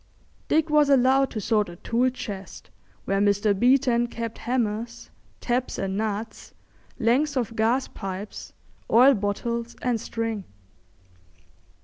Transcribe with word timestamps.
Dick 0.47 0.71
was 0.71 0.89
allowed 0.89 1.29
to 1.29 1.39
sort 1.39 1.69
a 1.69 1.75
tool 1.75 2.09
chest 2.09 2.71
where 3.05 3.21
Mr. 3.21 3.53
Beeton 3.53 4.07
kept 4.07 4.39
hammers, 4.39 5.11
taps 5.41 5.77
and 5.77 5.95
nuts, 5.95 6.55
lengths 6.97 7.37
of 7.37 7.55
gas 7.55 7.87
pipes, 7.87 8.51
oil 8.89 9.13
bottles, 9.13 9.75
and 9.79 10.01
string. 10.01 10.45